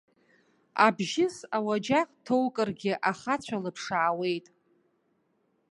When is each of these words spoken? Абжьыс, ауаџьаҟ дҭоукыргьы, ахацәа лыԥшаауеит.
Абжьыс, 0.85 1.35
ауаџьаҟ 1.55 2.07
дҭоукыргьы, 2.15 2.93
ахацәа 3.09 3.57
лыԥшаауеит. 3.63 4.45